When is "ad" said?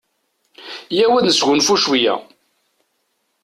1.15-1.23